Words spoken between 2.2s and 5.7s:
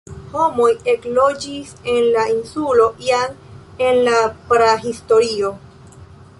insulo jam en la prahistorio.